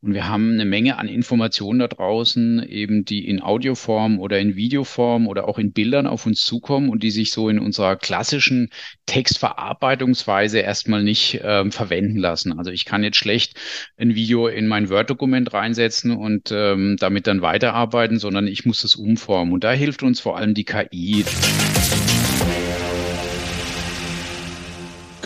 Und 0.00 0.14
wir 0.14 0.28
haben 0.28 0.52
eine 0.52 0.64
Menge 0.64 0.96
an 0.98 1.08
Informationen 1.08 1.80
da 1.80 1.88
draußen, 1.88 2.62
eben 2.68 3.04
die 3.04 3.26
in 3.26 3.42
Audioform 3.42 4.20
oder 4.20 4.38
in 4.38 4.54
Videoform 4.54 5.26
oder 5.26 5.48
auch 5.48 5.58
in 5.58 5.72
Bildern 5.72 6.06
auf 6.06 6.24
uns 6.24 6.44
zukommen 6.44 6.88
und 6.88 7.02
die 7.02 7.10
sich 7.10 7.32
so 7.32 7.48
in 7.48 7.58
unserer 7.58 7.96
klassischen 7.96 8.70
Textverarbeitungsweise 9.06 10.60
erstmal 10.60 11.02
nicht 11.02 11.40
ähm, 11.42 11.72
verwenden 11.72 12.16
lassen. 12.16 12.56
Also 12.56 12.70
ich 12.70 12.84
kann 12.84 13.02
jetzt 13.02 13.16
schlecht 13.16 13.58
ein 13.96 14.14
Video 14.14 14.46
in 14.46 14.68
mein 14.68 14.88
Word-Dokument 14.88 15.52
reinsetzen 15.52 16.12
und 16.12 16.52
ähm, 16.52 16.96
damit 17.00 17.26
dann 17.26 17.42
weiterarbeiten, 17.42 18.20
sondern 18.20 18.46
ich 18.46 18.64
muss 18.64 18.84
es 18.84 18.94
umformen. 18.94 19.52
Und 19.52 19.64
da 19.64 19.72
hilft 19.72 20.04
uns 20.04 20.20
vor 20.20 20.36
allem 20.36 20.54
die 20.54 20.64
KI. 20.64 21.24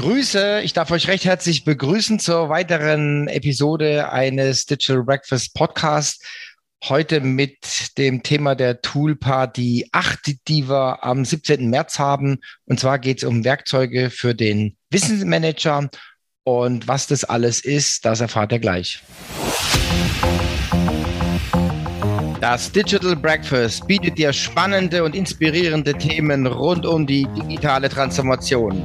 Grüße, 0.03 0.63
ich 0.63 0.73
darf 0.73 0.91
euch 0.91 1.07
recht 1.07 1.25
herzlich 1.27 1.63
begrüßen 1.63 2.19
zur 2.19 2.49
weiteren 2.49 3.29
Episode 3.29 4.11
eines 4.11 4.67
Digital 4.67 5.05
Breakfast 5.05 5.55
Podcast. 5.55 6.27
Heute 6.83 7.21
mit 7.21 7.97
dem 7.97 8.25
Thema 8.25 8.57
der 8.57 8.83
Toolparty 8.83 9.91
8, 9.93 10.49
die 10.49 10.69
wir 10.69 11.05
am 11.05 11.25
17. 11.25 11.71
März 11.71 12.01
haben. 12.01 12.39
Und 12.65 12.81
zwar 12.81 12.99
geht 12.99 13.19
es 13.19 13.25
um 13.25 13.45
Werkzeuge 13.45 14.11
für 14.11 14.35
den 14.35 14.77
Wissensmanager. 14.91 15.89
Und 16.43 16.89
was 16.89 17.07
das 17.07 17.23
alles 17.23 17.65
ist, 17.65 18.05
das 18.05 18.21
erfahrt 18.21 18.51
ihr 18.51 18.59
gleich. 18.59 19.05
Das 22.41 22.73
Digital 22.73 23.15
Breakfast 23.15 23.87
bietet 23.87 24.19
dir 24.19 24.33
spannende 24.33 25.05
und 25.05 25.15
inspirierende 25.15 25.95
Themen 25.95 26.49
rund 26.49 26.87
um 26.87 27.07
die 27.07 27.25
digitale 27.37 27.89
Transformation. 27.89 28.85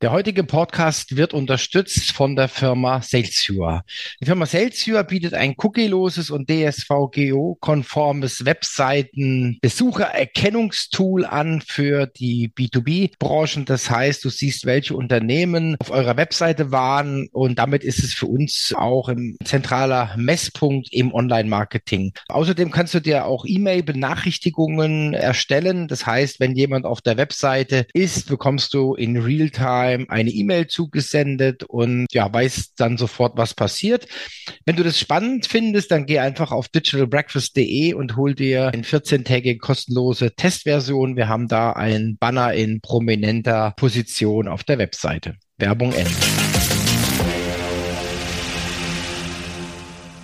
Der 0.00 0.12
heutige 0.12 0.44
Podcast 0.44 1.16
wird 1.16 1.34
unterstützt 1.34 2.12
von 2.12 2.36
der 2.36 2.46
Firma 2.46 3.02
Salesviewer. 3.02 3.82
Die 4.20 4.26
Firma 4.26 4.46
Salesviewer 4.46 5.02
bietet 5.02 5.34
ein 5.34 5.56
cookieloses 5.58 6.30
und 6.30 6.48
DSVGO-konformes 6.48 8.44
Webseiten-Besuchererkennungstool 8.44 11.24
an 11.24 11.64
für 11.66 12.06
die 12.06 12.52
B2B-Branchen. 12.56 13.64
Das 13.64 13.90
heißt, 13.90 14.24
du 14.24 14.28
siehst, 14.28 14.66
welche 14.66 14.94
Unternehmen 14.94 15.74
auf 15.80 15.90
eurer 15.90 16.16
Webseite 16.16 16.70
waren 16.70 17.26
und 17.32 17.58
damit 17.58 17.82
ist 17.82 18.04
es 18.04 18.14
für 18.14 18.26
uns 18.26 18.72
auch 18.76 19.08
ein 19.08 19.36
zentraler 19.44 20.14
Messpunkt 20.16 20.92
im 20.92 21.12
Online-Marketing. 21.12 22.12
Außerdem 22.28 22.70
kannst 22.70 22.94
du 22.94 23.00
dir 23.00 23.26
auch 23.26 23.44
E-Mail-Benachrichtigungen 23.44 25.12
erstellen. 25.12 25.88
Das 25.88 26.06
heißt, 26.06 26.38
wenn 26.38 26.54
jemand 26.54 26.86
auf 26.86 27.00
der 27.00 27.16
Webseite 27.16 27.88
ist, 27.94 28.28
bekommst 28.28 28.74
du 28.74 28.94
in 28.94 29.16
Realtime 29.16 29.87
Time 29.88 30.06
eine 30.08 30.30
E-Mail 30.30 30.66
zugesendet 30.66 31.64
und 31.64 32.06
ja, 32.12 32.32
weiß 32.32 32.74
dann 32.76 32.96
sofort, 32.96 33.36
was 33.36 33.54
passiert. 33.54 34.06
Wenn 34.64 34.76
du 34.76 34.82
das 34.82 34.98
spannend 34.98 35.46
findest, 35.46 35.90
dann 35.90 36.06
geh 36.06 36.18
einfach 36.18 36.52
auf 36.52 36.68
digitalbreakfast.de 36.68 37.94
und 37.94 38.16
hol 38.16 38.34
dir 38.34 38.68
eine 38.68 38.82
14-tägige 38.82 39.58
kostenlose 39.58 40.34
Testversion. 40.34 41.16
Wir 41.16 41.28
haben 41.28 41.48
da 41.48 41.72
einen 41.72 42.16
Banner 42.18 42.52
in 42.52 42.80
prominenter 42.80 43.74
Position 43.76 44.48
auf 44.48 44.64
der 44.64 44.78
Webseite. 44.78 45.34
Werbung 45.58 45.92
Ende. 45.92 46.57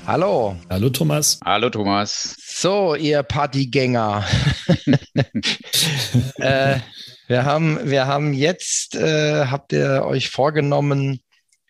Hallo. 0.07 0.55
Hallo 0.69 0.91
Thomas. 0.91 1.41
Hallo 1.43 1.71
Thomas. 1.71 2.37
So, 2.39 2.95
ihr 2.95 3.23
Partygänger. 3.23 4.23
äh, 6.37 6.77
wir 7.27 7.45
haben, 7.47 7.79
wir 7.91 8.07
haben 8.07 8.35
jetzt, 8.35 8.95
äh, 8.97 9.47
habt 9.47 9.73
ihr 9.73 10.05
euch 10.05 10.29
vorgenommen, 10.29 11.21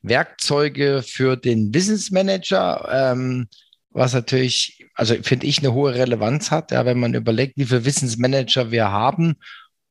Werkzeuge 0.03 1.03
für 1.06 1.37
den 1.37 1.71
Business 1.71 2.11
Manager, 2.11 2.89
ähm, 2.91 3.47
was 3.91 4.15
natürlich, 4.15 4.84
also 4.95 5.15
finde 5.22 5.47
ich, 5.47 5.61
eine 5.61 5.72
hohe 5.72 5.95
Relevanz 5.95 6.51
hat, 6.51 6.72
ja, 6.72 6.84
wenn 6.84 6.99
man 6.99 7.15
überlegt, 7.15 7.56
wie 7.56 7.66
viele 7.66 7.84
Wissensmanager 7.84 8.72
wir 8.72 8.91
haben 8.91 9.37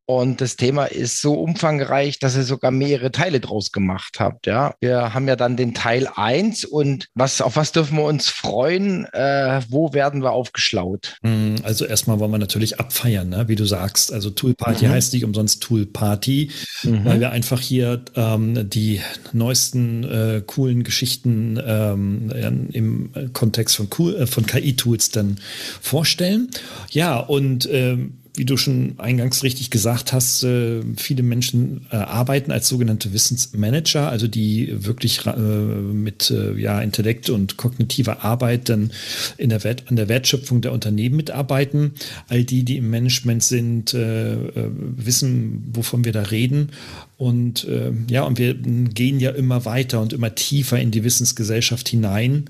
und 0.06 0.42
das 0.42 0.58
Thema 0.58 0.86
ist 0.86 1.22
so 1.22 1.34
umfangreich, 1.34 2.20
dass 2.20 2.36
ihr 2.36 2.44
sogar 2.44 2.72
mehrere 2.72 3.12
Teile 3.12 3.40
draus 3.40 3.72
gemacht 3.72 4.20
habt. 4.20 4.48
Ja, 4.48 4.76
wir 4.82 5.14
haben 5.14 5.28
ja 5.30 5.38
dann 5.38 5.56
den 5.56 5.74
Teil 5.74 6.10
eins 6.14 6.66
und 6.66 7.08
was, 7.16 7.42
auf 7.42 7.56
was 7.56 7.72
dürfen 7.72 7.98
wir 7.98 8.04
uns 8.04 8.28
freuen? 8.28 9.06
Äh, 9.14 9.62
wo 9.70 9.94
werden 9.94 10.22
wir 10.22 10.32
aufgeschlaut? 10.32 11.16
Hm, 11.24 11.56
also 11.64 11.86
erstmal 11.86 12.20
wollen 12.20 12.32
wir 12.32 12.38
natürlich 12.38 12.82
abfeiern, 12.82 13.30
ne? 13.30 13.48
wie 13.48 13.56
du 13.56 13.66
sagst. 13.66 14.12
Also 14.12 14.30
Tool 14.30 14.54
Party 14.54 14.88
mhm. 14.88 14.92
heißt 14.92 15.14
nicht 15.14 15.24
umsonst 15.24 15.64
Tool 15.64 15.86
Party, 15.86 16.52
mhm. 16.84 17.06
weil 17.06 17.20
wir 17.22 17.32
einfach 17.32 17.62
hier 17.62 18.04
ähm, 18.16 18.70
die 18.70 19.00
neuesten 19.32 20.04
äh, 20.04 20.42
coolen 20.46 20.84
Geschichten 20.84 21.58
ähm, 21.66 22.70
im 22.74 23.32
Kontext 23.32 23.78
von, 23.78 23.88
cool, 23.98 24.16
äh, 24.16 24.28
von 24.28 24.46
KI-Tools 24.46 25.12
dann 25.12 25.40
vorstellen. 25.82 26.50
Ja, 26.92 27.20
und 27.20 27.70
ähm, 27.72 28.23
wie 28.36 28.46
du 28.46 28.58
schon 28.58 28.96
eingangs 28.98 29.44
richtig 29.44 29.70
gesagt 29.70 30.12
hast, 30.12 30.44
äh, 30.44 30.82
viele 30.98 31.22
Menschen 31.22 31.86
äh, 31.92 31.98
arbeiten 31.98 32.52
als 32.52 32.68
sogenannte 32.68 33.14
Wissensmanager, 33.14 34.10
also 34.10 34.28
die 34.28 34.74
wirklich 34.86 35.26
äh, 35.28 35.32
mit 35.38 36.34
ja, 36.58 36.82
Intellekt 36.82 37.30
und 37.30 37.58
kognitiver 37.58 38.24
Arbeit 38.24 38.70
dann 38.70 38.92
in 39.38 39.50
der 39.50 39.64
Wert, 39.64 39.84
an 39.88 39.98
der 39.98 40.10
Wertschöpfung 40.10 40.62
der 40.62 40.72
Unternehmen 40.72 41.16
mitarbeiten. 41.16 41.94
All 42.28 42.44
die, 42.44 42.64
die 42.64 42.78
im 42.78 42.90
Management 42.90 43.44
sind, 43.44 43.94
wissen, 43.94 45.64
wovon 45.74 46.06
wir 46.06 46.12
da 46.12 46.24
reden. 46.24 46.70
Und 47.18 47.68
ja, 48.08 48.24
und 48.24 48.38
wir 48.38 48.54
gehen 48.56 49.20
ja 49.20 49.32
immer 49.32 49.66
weiter 49.66 50.02
und 50.02 50.14
immer 50.14 50.34
tiefer 50.36 50.80
in 50.80 50.92
die 50.92 51.04
Wissensgesellschaft 51.04 51.88
hinein 51.90 52.46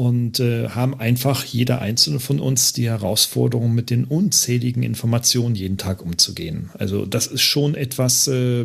und 0.00 0.40
äh, 0.40 0.70
haben 0.70 0.98
einfach 0.98 1.44
jeder 1.44 1.82
einzelne 1.82 2.20
von 2.20 2.40
uns 2.40 2.72
die 2.72 2.88
Herausforderung, 2.88 3.74
mit 3.74 3.90
den 3.90 4.06
unzähligen 4.06 4.82
Informationen 4.82 5.54
jeden 5.54 5.76
Tag 5.76 6.00
umzugehen. 6.00 6.70
Also 6.72 7.04
das 7.04 7.26
ist 7.26 7.42
schon 7.42 7.74
etwas, 7.74 8.26
äh, 8.26 8.64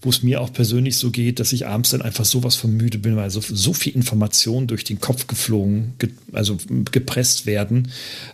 wo 0.00 0.10
es 0.10 0.22
mir 0.22 0.40
auch 0.40 0.52
persönlich 0.52 0.94
so 0.94 1.10
geht, 1.10 1.40
dass 1.40 1.52
ich 1.52 1.66
abends 1.66 1.90
dann 1.90 2.02
einfach 2.02 2.24
sowas 2.24 2.54
von 2.54 2.76
müde 2.76 2.98
bin, 2.98 3.16
weil 3.16 3.30
so, 3.30 3.40
so 3.40 3.72
viel 3.72 3.96
Informationen 3.96 4.68
durch 4.68 4.84
den 4.84 5.00
Kopf 5.00 5.26
geflogen, 5.26 5.94
ge 5.98 6.10
also 6.30 6.56
gepresst 6.92 7.46
werden, 7.46 7.90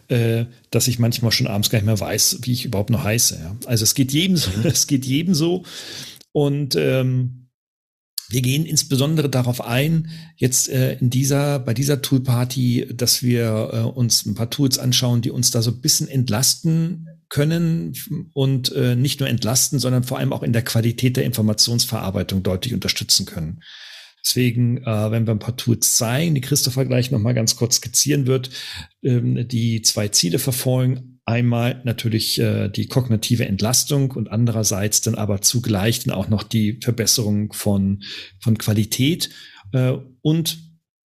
äh, 0.09 0.45
dass 0.71 0.89
ich 0.89 0.99
manchmal 0.99 1.33
schon 1.33 1.47
abends 1.47 1.71
gar 1.71 1.79
nicht 1.79 1.87
mehr 1.87 1.99
weiß, 1.99 2.41
wie 2.43 2.53
ich 2.53 2.67
überhaupt 2.67 2.91
noch 2.91 3.03
heiße. 3.03 3.39
Ja. 3.43 3.57
Also 3.65 3.85
es 3.85 3.95
geht 3.95 4.13
jedem 4.13 4.37
so, 4.37 4.51
es 4.65 4.87
geht 4.87 5.07
jedem 5.07 5.35
so. 5.35 5.65
Und 6.33 6.77
ähm, 6.77 7.46
wir 8.29 8.43
gehen 8.43 8.67
insbesondere 8.67 9.29
darauf 9.29 9.61
ein, 9.61 10.11
jetzt 10.37 10.69
äh, 10.69 10.95
in 10.95 11.11
dieser, 11.11 11.59
bei 11.59 11.75
dieser 11.75 12.03
Toolparty, 12.03 12.89
dass 12.95 13.23
wir 13.23 13.71
äh, 13.73 13.79
uns 13.81 14.27
ein 14.27 14.35
paar 14.35 14.51
Tools 14.51 14.79
anschauen, 14.79 15.23
die 15.23 15.31
uns 15.31 15.51
da 15.51 15.63
so 15.63 15.71
ein 15.71 15.81
bisschen 15.81 16.09
entlasten 16.09 17.07
können 17.29 17.93
und 18.33 18.73
äh, 18.73 18.97
nicht 18.97 19.21
nur 19.21 19.29
entlasten, 19.29 19.79
sondern 19.79 20.05
vor 20.05 20.19
allem 20.19 20.33
auch 20.33 20.43
in 20.43 20.53
der 20.53 20.63
Qualität 20.63 21.17
der 21.17 21.25
Informationsverarbeitung 21.25 22.43
deutlich 22.43 22.75
unterstützen 22.75 23.27
können. 23.27 23.61
Deswegen, 24.25 24.79
äh, 24.79 25.11
wenn 25.11 25.27
wir 25.27 25.35
ein 25.35 25.39
paar 25.39 25.57
Tools 25.57 25.97
zeigen, 25.97 26.35
die 26.35 26.41
Christopher 26.41 26.85
gleich 26.85 27.13
nochmal 27.13 27.35
ganz 27.35 27.55
kurz 27.55 27.77
skizzieren 27.77 28.27
wird, 28.27 28.51
ähm, 29.03 29.47
die 29.47 29.83
zwei 29.83 30.09
Ziele 30.09 30.41
verfolgen. 30.41 31.16
Einmal 31.29 31.81
natürlich 31.83 32.39
äh, 32.39 32.69
die 32.69 32.87
kognitive 32.87 33.47
Entlastung 33.47 34.13
und 34.13 34.31
andererseits 34.31 35.01
dann 35.01 35.17
aber 35.17 35.43
zugleich 35.43 36.05
dann 36.05 36.15
auch 36.15 36.29
noch 36.29 36.45
die 36.45 36.79
Verbesserung 36.81 37.53
von, 37.53 38.05
von 38.41 38.57
Qualität 38.57 39.31
äh, 39.73 39.95
und 40.23 40.59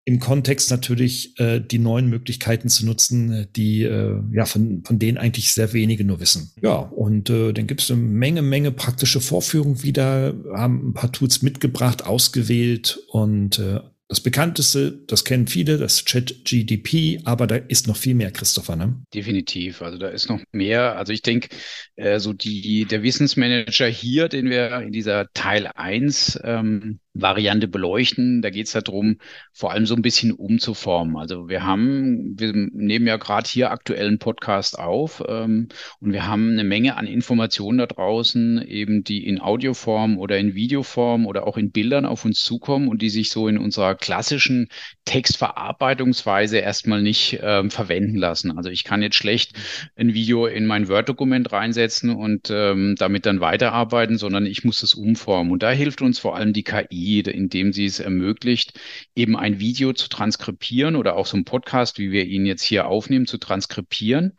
im 0.03 0.19
Kontext 0.19 0.71
natürlich 0.71 1.39
äh, 1.39 1.59
die 1.59 1.79
neuen 1.79 2.07
Möglichkeiten 2.07 2.69
zu 2.69 2.85
nutzen, 2.85 3.47
die 3.55 3.83
äh, 3.83 4.19
ja 4.31 4.45
von, 4.45 4.83
von 4.83 4.99
denen 4.99 5.17
eigentlich 5.17 5.53
sehr 5.53 5.73
wenige 5.73 6.03
nur 6.03 6.19
wissen. 6.19 6.51
Ja, 6.61 6.77
und 6.77 7.29
äh, 7.29 7.53
dann 7.53 7.65
gibt 7.65 7.81
es 7.81 7.89
eine 7.89 8.01
Menge, 8.01 8.41
Menge 8.41 8.71
praktische 8.71 9.21
Vorführungen 9.21 9.83
wieder, 9.83 10.35
haben 10.53 10.89
ein 10.89 10.93
paar 10.93 11.11
Tools 11.11 11.41
mitgebracht, 11.41 12.05
ausgewählt 12.05 12.99
und 13.09 13.59
äh, 13.59 13.79
das 14.11 14.19
bekannteste, 14.19 14.91
das 15.07 15.23
kennen 15.23 15.47
viele, 15.47 15.77
das 15.77 16.03
Chat-GDP, 16.03 17.21
aber 17.23 17.47
da 17.47 17.55
ist 17.55 17.87
noch 17.87 17.95
viel 17.95 18.13
mehr, 18.13 18.29
Christopher, 18.31 18.75
ne? 18.75 19.01
Definitiv. 19.13 19.81
Also 19.81 19.97
da 19.97 20.09
ist 20.09 20.27
noch 20.27 20.41
mehr. 20.51 20.97
Also 20.97 21.13
ich 21.13 21.21
denke, 21.21 21.47
äh, 21.95 22.19
so 22.19 22.33
die, 22.33 22.83
der 22.83 23.03
Wissensmanager 23.03 23.87
hier, 23.87 24.27
den 24.27 24.49
wir 24.49 24.81
in 24.81 24.91
dieser 24.91 25.27
Teil 25.33 25.65
1 25.73 26.41
ähm, 26.43 26.99
Variante 27.13 27.67
beleuchten. 27.67 28.41
Da 28.41 28.49
geht 28.49 28.67
es 28.67 28.73
darum, 28.73 29.17
vor 29.51 29.71
allem 29.71 29.85
so 29.85 29.95
ein 29.95 30.01
bisschen 30.01 30.31
umzuformen. 30.31 31.17
Also 31.17 31.49
wir 31.49 31.63
haben, 31.63 32.39
wir 32.39 32.53
nehmen 32.53 33.05
ja 33.05 33.17
gerade 33.17 33.49
hier 33.49 33.71
aktuellen 33.71 34.17
Podcast 34.17 34.79
auf 34.79 35.21
ähm, 35.27 35.67
und 35.99 36.13
wir 36.13 36.25
haben 36.25 36.51
eine 36.51 36.63
Menge 36.63 36.95
an 36.95 37.07
Informationen 37.07 37.79
da 37.79 37.85
draußen, 37.85 38.61
eben 38.65 39.03
die 39.03 39.25
in 39.25 39.41
Audioform 39.41 40.17
oder 40.17 40.37
in 40.37 40.55
Videoform 40.55 41.25
oder 41.25 41.47
auch 41.47 41.57
in 41.57 41.71
Bildern 41.71 42.05
auf 42.05 42.23
uns 42.23 42.43
zukommen 42.43 42.87
und 42.87 43.01
die 43.01 43.09
sich 43.09 43.29
so 43.29 43.47
in 43.47 43.57
unserer 43.57 43.95
klassischen 43.95 44.69
Textverarbeitungsweise 45.03 46.59
erstmal 46.59 47.01
nicht 47.01 47.39
ähm, 47.41 47.71
verwenden 47.71 48.15
lassen. 48.15 48.57
Also 48.57 48.69
ich 48.69 48.85
kann 48.85 49.01
jetzt 49.01 49.15
schlecht 49.15 49.53
ein 49.97 50.13
Video 50.13 50.45
in 50.45 50.65
mein 50.65 50.87
Word-Dokument 50.87 51.51
reinsetzen 51.51 52.11
und 52.11 52.49
ähm, 52.49 52.95
damit 52.97 53.25
dann 53.25 53.41
weiterarbeiten, 53.41 54.17
sondern 54.17 54.45
ich 54.45 54.63
muss 54.63 54.81
es 54.81 54.93
umformen. 54.93 55.51
Und 55.51 55.61
da 55.61 55.71
hilft 55.71 56.01
uns 56.01 56.17
vor 56.17 56.37
allem 56.37 56.53
die 56.53 56.63
KI 56.63 57.00
indem 57.31 57.73
sie 57.73 57.85
es 57.85 57.99
ermöglicht, 57.99 58.79
eben 59.15 59.37
ein 59.37 59.59
Video 59.59 59.93
zu 59.93 60.09
transkribieren 60.09 60.95
oder 60.95 61.15
auch 61.15 61.25
so 61.25 61.37
ein 61.37 61.45
Podcast, 61.45 61.99
wie 61.99 62.11
wir 62.11 62.25
ihn 62.25 62.45
jetzt 62.45 62.63
hier 62.63 62.87
aufnehmen, 62.87 63.27
zu 63.27 63.37
transkribieren. 63.37 64.37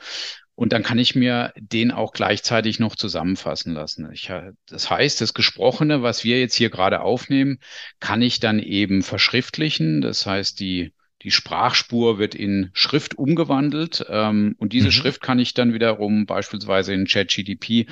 Und 0.54 0.72
dann 0.72 0.82
kann 0.82 0.98
ich 0.98 1.14
mir 1.14 1.52
den 1.56 1.90
auch 1.90 2.12
gleichzeitig 2.12 2.78
noch 2.78 2.94
zusammenfassen 2.94 3.72
lassen. 3.72 4.10
Ich, 4.12 4.30
das 4.68 4.90
heißt, 4.90 5.20
das 5.20 5.34
Gesprochene, 5.34 6.02
was 6.02 6.24
wir 6.24 6.40
jetzt 6.40 6.54
hier 6.54 6.70
gerade 6.70 7.00
aufnehmen, 7.00 7.58
kann 8.00 8.22
ich 8.22 8.38
dann 8.38 8.58
eben 8.58 9.02
verschriftlichen. 9.02 10.02
Das 10.02 10.26
heißt, 10.26 10.60
die, 10.60 10.92
die 11.22 11.30
Sprachspur 11.30 12.18
wird 12.18 12.34
in 12.34 12.70
Schrift 12.74 13.16
umgewandelt 13.16 14.04
ähm, 14.10 14.54
und 14.58 14.72
diese 14.72 14.88
mhm. 14.88 14.92
Schrift 14.92 15.22
kann 15.22 15.38
ich 15.38 15.54
dann 15.54 15.72
wiederum 15.72 16.26
beispielsweise 16.26 16.92
in 16.92 17.06
ChatGDP 17.06 17.86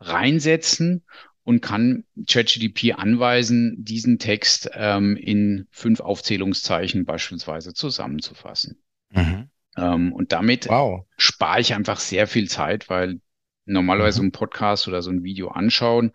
reinsetzen 0.00 1.04
und 1.44 1.60
kann 1.60 2.04
ChatGDP 2.26 2.92
anweisen, 2.94 3.76
diesen 3.78 4.18
Text 4.18 4.70
ähm, 4.74 5.16
in 5.16 5.66
fünf 5.70 6.00
Aufzählungszeichen 6.00 7.04
beispielsweise 7.04 7.74
zusammenzufassen. 7.74 8.82
Mhm. 9.10 9.50
Ähm, 9.76 10.12
und 10.12 10.32
damit 10.32 10.68
wow. 10.68 11.04
spare 11.16 11.60
ich 11.60 11.74
einfach 11.74 11.98
sehr 11.98 12.26
viel 12.26 12.48
Zeit, 12.48 12.88
weil 12.88 13.20
normalerweise 13.64 14.20
mhm. 14.20 14.26
so 14.26 14.28
ein 14.28 14.32
Podcast 14.32 14.88
oder 14.88 15.02
so 15.02 15.10
ein 15.10 15.24
Video 15.24 15.48
anschauen 15.48 16.12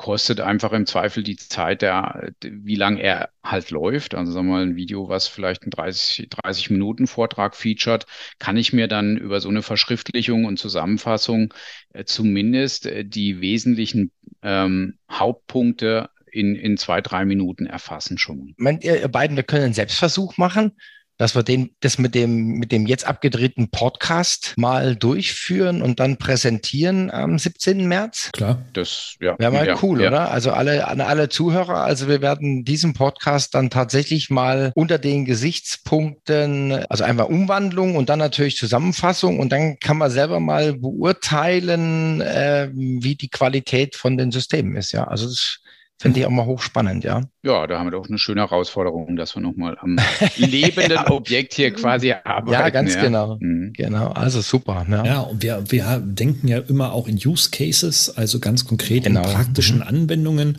kostet 0.00 0.40
einfach 0.40 0.72
im 0.72 0.86
Zweifel 0.86 1.22
die 1.22 1.36
Zeit, 1.36 1.82
der, 1.82 2.32
wie 2.42 2.74
lang 2.74 2.96
er 2.96 3.28
halt 3.44 3.70
läuft. 3.70 4.14
Also 4.14 4.32
sagen 4.32 4.46
wir 4.46 4.54
mal, 4.54 4.62
ein 4.62 4.74
Video, 4.74 5.10
was 5.10 5.28
vielleicht 5.28 5.60
einen 5.62 5.72
30, 5.72 6.26
30 6.30 6.70
Minuten 6.70 7.06
Vortrag 7.06 7.54
featured, 7.54 8.06
kann 8.38 8.56
ich 8.56 8.72
mir 8.72 8.88
dann 8.88 9.18
über 9.18 9.42
so 9.42 9.50
eine 9.50 9.60
Verschriftlichung 9.60 10.46
und 10.46 10.58
Zusammenfassung 10.58 11.52
äh, 11.92 12.04
zumindest 12.04 12.86
äh, 12.86 13.04
die 13.04 13.42
wesentlichen 13.42 14.10
ähm, 14.42 14.94
Hauptpunkte 15.10 16.08
in, 16.32 16.56
in 16.56 16.78
zwei, 16.78 17.02
drei 17.02 17.26
Minuten 17.26 17.66
erfassen 17.66 18.16
schon. 18.16 18.54
Meint 18.56 18.84
ihr 18.84 19.06
beiden, 19.08 19.36
wir 19.36 19.42
können 19.42 19.64
einen 19.64 19.74
Selbstversuch 19.74 20.38
machen? 20.38 20.78
Dass 21.20 21.34
wir 21.34 21.42
den, 21.42 21.68
das 21.80 21.98
mit 21.98 22.14
dem, 22.14 22.54
mit 22.54 22.72
dem 22.72 22.86
jetzt 22.86 23.06
abgedrehten 23.06 23.70
Podcast 23.70 24.54
mal 24.56 24.96
durchführen 24.96 25.82
und 25.82 26.00
dann 26.00 26.16
präsentieren 26.16 27.10
am 27.10 27.38
17. 27.38 27.86
März? 27.86 28.30
Klar. 28.32 28.62
Das 28.72 29.16
ja, 29.20 29.38
wäre 29.38 29.52
mal 29.52 29.66
ja, 29.66 29.76
cool, 29.82 30.00
ja. 30.00 30.08
oder? 30.08 30.30
Also 30.30 30.52
alle, 30.52 30.88
an 30.88 31.02
alle 31.02 31.28
Zuhörer, 31.28 31.84
also 31.84 32.08
wir 32.08 32.22
werden 32.22 32.64
diesen 32.64 32.94
Podcast 32.94 33.54
dann 33.54 33.68
tatsächlich 33.68 34.30
mal 34.30 34.72
unter 34.74 34.96
den 34.96 35.26
Gesichtspunkten, 35.26 36.86
also 36.88 37.04
einmal 37.04 37.26
Umwandlung 37.26 37.96
und 37.96 38.08
dann 38.08 38.18
natürlich 38.18 38.56
Zusammenfassung 38.56 39.40
und 39.40 39.52
dann 39.52 39.78
kann 39.78 39.98
man 39.98 40.10
selber 40.10 40.40
mal 40.40 40.72
beurteilen, 40.72 42.22
äh, 42.22 42.70
wie 42.72 43.14
die 43.14 43.28
Qualität 43.28 43.94
von 43.94 44.16
den 44.16 44.32
Systemen 44.32 44.74
ist, 44.74 44.92
ja. 44.92 45.04
Also 45.04 45.26
das 45.26 45.60
Finde 46.00 46.18
ich 46.18 46.24
auch 46.24 46.30
mal 46.30 46.46
hochspannend, 46.46 47.04
ja. 47.04 47.20
Ja, 47.42 47.66
da 47.66 47.78
haben 47.78 47.88
wir 47.88 47.90
doch 47.90 48.08
eine 48.08 48.16
schöne 48.16 48.40
Herausforderung, 48.40 49.16
dass 49.16 49.36
wir 49.36 49.42
nochmal 49.42 49.76
am 49.82 49.98
lebenden 50.38 50.92
ja. 50.92 51.10
Objekt 51.10 51.52
hier 51.52 51.74
quasi 51.74 52.14
arbeiten. 52.24 52.52
Ja, 52.52 52.70
ganz 52.70 52.94
ja. 52.94 53.02
genau. 53.02 53.36
Mhm. 53.38 53.74
Genau, 53.74 54.08
also 54.12 54.40
super. 54.40 54.86
Ja. 54.90 55.04
ja, 55.04 55.20
und 55.20 55.42
wir, 55.42 55.62
wir 55.68 56.02
denken 56.02 56.48
ja 56.48 56.56
immer 56.56 56.94
auch 56.94 57.06
in 57.06 57.16
Use 57.16 57.50
Cases, 57.50 58.16
also 58.16 58.40
ganz 58.40 58.64
konkret 58.64 59.04
genau. 59.04 59.24
in 59.24 59.28
praktischen 59.28 59.76
mhm. 59.76 59.82
Anwendungen. 59.82 60.58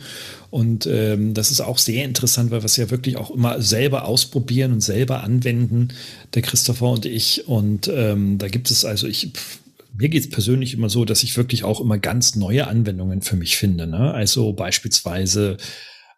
Und 0.50 0.86
ähm, 0.86 1.34
das 1.34 1.50
ist 1.50 1.60
auch 1.60 1.78
sehr 1.78 2.04
interessant, 2.04 2.52
weil 2.52 2.60
wir 2.60 2.66
es 2.66 2.76
ja 2.76 2.90
wirklich 2.90 3.16
auch 3.16 3.32
immer 3.32 3.60
selber 3.60 4.04
ausprobieren 4.04 4.74
und 4.74 4.80
selber 4.80 5.24
anwenden, 5.24 5.88
der 6.34 6.42
Christopher 6.42 6.90
und 6.90 7.04
ich. 7.04 7.48
Und 7.48 7.90
ähm, 7.92 8.38
da 8.38 8.46
gibt 8.46 8.70
es 8.70 8.84
also, 8.84 9.08
ich 9.08 9.32
mir 9.94 10.08
geht 10.08 10.22
es 10.22 10.30
persönlich 10.30 10.74
immer 10.74 10.88
so, 10.88 11.04
dass 11.04 11.22
ich 11.22 11.36
wirklich 11.36 11.64
auch 11.64 11.80
immer 11.80 11.98
ganz 11.98 12.36
neue 12.36 12.66
Anwendungen 12.66 13.22
für 13.22 13.36
mich 13.36 13.56
finde. 13.56 13.86
Ne? 13.86 14.12
Also 14.12 14.52
beispielsweise 14.52 15.56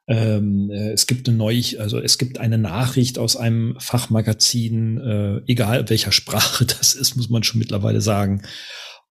ähm, 0.06 0.70
äh, 0.70 0.92
es 0.92 1.06
gibt 1.06 1.28
eine 1.28 1.36
neue, 1.36 1.62
also 1.78 1.98
es 1.98 2.18
gibt 2.18 2.38
eine 2.38 2.58
Nachricht 2.58 3.18
aus 3.18 3.36
einem 3.36 3.76
Fachmagazin, 3.78 4.98
äh, 4.98 5.40
egal 5.46 5.88
welcher 5.88 6.12
Sprache 6.12 6.64
das 6.78 6.94
ist, 6.94 7.16
muss 7.16 7.30
man 7.30 7.42
schon 7.42 7.58
mittlerweile 7.58 8.00
sagen. 8.00 8.42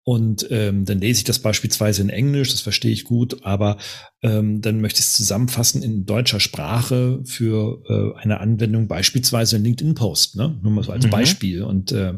Und 0.06 0.48
ähm, 0.51 0.83
dann 0.83 1.00
lese 1.00 1.19
ich 1.19 1.24
das 1.24 1.39
beispielsweise 1.39 2.01
in 2.01 2.09
Englisch, 2.09 2.51
das 2.51 2.59
verstehe 2.59 2.92
ich 2.92 3.06
gut, 3.06 3.45
aber 3.45 3.77
ähm, 4.21 4.62
dann 4.62 4.81
möchte 4.81 5.00
ich 5.00 5.06
es 5.06 5.13
zusammenfassen 5.13 5.81
in 5.81 6.06
deutscher 6.06 6.42
Sprache 6.42 7.21
für 7.24 7.81
äh, 7.88 8.21
eine 8.21 8.42
Anwendung, 8.42 8.89
beispielsweise 8.89 9.56
in 9.56 9.63
LinkedIn-Post, 9.63 10.36
ne? 10.36 10.59
Nur 10.62 10.74
mal 10.74 10.83
so 10.83 10.92
als 10.92 11.06
mhm. 11.06 11.09
Beispiel. 11.09 11.63
Und 11.63 11.94
äh, 11.94 12.16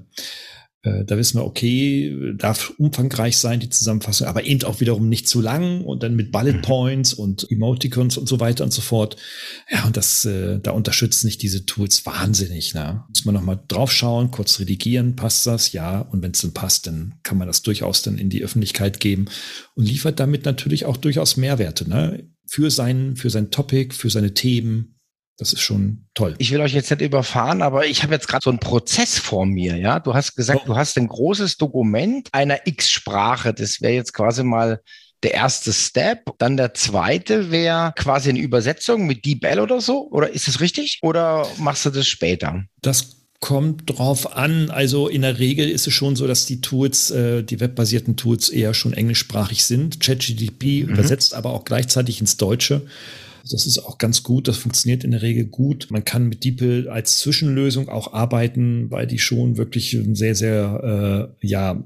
da 0.86 1.18
wissen 1.18 1.40
wir, 1.40 1.46
okay, 1.46 2.34
darf 2.38 2.72
umfangreich 2.78 3.38
sein, 3.38 3.60
die 3.60 3.70
Zusammenfassung, 3.70 4.28
aber 4.28 4.44
eben 4.44 4.64
auch 4.64 4.80
wiederum 4.80 5.10
nicht 5.10 5.28
zu 5.28 5.42
lang 5.42 5.82
und 5.82 6.04
dann 6.04 6.16
mit 6.16 6.32
Bullet 6.32 6.54
mhm. 6.54 6.62
Points 6.62 7.14
und 7.14 7.50
Emoticons 7.50 8.18
und 8.18 8.28
so 8.28 8.40
weiter 8.40 8.64
und 8.64 8.72
so 8.72 8.82
fort. 8.82 9.18
Ja, 9.72 9.86
und 9.86 9.98
das, 9.98 10.26
äh, 10.26 10.60
da 10.60 10.72
unterstützen 10.72 11.26
nicht 11.26 11.42
diese 11.42 11.66
Tools 11.66 12.06
wahnsinnig. 12.06 12.74
Ne? 12.74 13.04
Muss 13.08 13.26
man 13.26 13.34
nochmal 13.34 13.60
drauf 13.68 13.92
schauen, 13.92 14.30
kurz 14.30 14.60
redigieren, 14.60 15.16
passt 15.16 15.48
das? 15.48 15.72
Ja. 15.72 16.02
Und 16.02 16.22
wenn 16.22 16.32
es 16.32 16.42
dann 16.42 16.54
passt, 16.54 16.88
dann 16.88 17.16
kann 17.24 17.38
man 17.38 17.48
das 17.48 17.64
durchaus 17.64 18.04
dann 18.04 18.18
in 18.18 18.30
die 18.30 18.44
Öffentlichkeit 18.44 19.00
geben 19.00 19.26
und 19.74 19.86
liefert 19.86 20.20
damit 20.20 20.46
natürlich 20.46 20.86
auch 20.86 20.98
durchaus 20.98 21.38
Mehrwerte, 21.38 21.90
ne? 21.90 22.30
Für 22.48 22.70
sein, 22.70 23.16
für 23.16 23.32
sein 23.32 23.50
Topic, 23.50 23.96
für 23.96 24.12
seine 24.12 24.36
Themen, 24.36 24.94
das 25.38 25.52
ist 25.52 25.62
schon 25.62 26.06
toll. 26.14 26.36
Ich 26.38 26.52
will 26.52 26.62
euch 26.62 26.74
jetzt 26.74 26.90
nicht 26.90 27.02
überfahren, 27.02 27.62
aber 27.62 27.86
ich 27.86 28.04
habe 28.04 28.14
jetzt 28.14 28.28
gerade 28.28 28.44
so 28.44 28.50
einen 28.50 28.60
Prozess 28.60 29.18
vor 29.18 29.46
mir. 29.46 29.78
Ja, 29.78 30.00
du 30.00 30.14
hast 30.14 30.36
gesagt, 30.36 30.62
oh. 30.64 30.68
du 30.68 30.76
hast 30.76 30.98
ein 30.98 31.08
großes 31.08 31.58
Dokument 31.58 32.30
einer 32.32 32.66
X-Sprache. 32.66 33.54
Das 33.54 33.82
wäre 33.82 33.94
jetzt 33.94 34.14
quasi 34.14 34.44
mal 34.44 34.82
der 35.24 35.34
erste 35.34 35.74
Step. 35.74 36.32
Dann 36.38 36.56
der 36.56 36.74
zweite 36.74 37.52
wäre 37.52 37.94
quasi 37.98 38.30
eine 38.30 38.40
Übersetzung 38.40 39.08
mit 39.08 39.26
DeepL 39.26 39.60
oder 39.60 39.82
so. 39.82 40.10
Oder 40.10 40.30
ist 40.30 40.48
das 40.48 40.62
richtig? 40.62 41.00
Oder 41.02 41.46
machst 41.58 41.86
du 41.86 41.90
das 41.90 42.08
später? 42.08 42.64
Das 42.82 43.18
kommt 43.42 43.90
drauf 43.90 44.38
an. 44.38 44.70
Also 44.70 45.08
in 45.10 45.22
der 45.22 45.38
Regel 45.38 45.70
ist 45.70 45.86
es 45.86 45.94
schon 45.94 46.15
so, 46.15 46.27
dass 46.27 46.46
die 46.46 46.62
Tools, 46.62 47.12
äh, 47.12 47.44
die 47.44 47.60
webbasierten 47.60 48.15
Tools 48.15 48.50
eher 48.50 48.74
schon 48.74 48.94
englischsprachig 48.94 49.65
sind. 49.65 50.00
ChatGDP 50.00 50.84
mhm. 50.84 50.94
übersetzt 50.94 51.34
aber 51.34 51.51
auch 51.51 51.65
gleichzeitig 51.65 52.22
ins 52.22 52.38
Deutsche. 52.38 52.84
Das 53.50 53.66
ist 53.66 53.80
auch 53.80 53.98
ganz 53.98 54.24
gut. 54.24 54.48
Das 54.48 54.58
funktioniert 54.58 55.04
in 55.04 55.12
der 55.12 55.22
Regel 55.22 55.46
gut. 55.46 55.88
Man 55.90 56.06
kann 56.06 56.28
mit 56.28 56.44
DeepL 56.44 56.90
als 56.90 57.20
Zwischenlösung 57.20 57.90
auch 57.90 58.14
arbeiten, 58.14 58.90
weil 58.92 59.08
die 59.08 59.20
schon 59.20 59.58
wirklich 59.58 59.94
ein 59.94 60.16
sehr, 60.16 60.36
sehr, 60.36 61.32
äh, 61.42 61.48
ja, 61.48 61.84